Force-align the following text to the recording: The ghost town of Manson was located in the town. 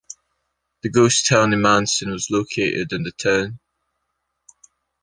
The 0.81 0.89
ghost 0.89 1.27
town 1.27 1.53
of 1.53 1.59
Manson 1.59 2.09
was 2.09 2.31
located 2.31 2.91
in 2.91 3.03
the 3.03 3.11
town. 3.11 3.59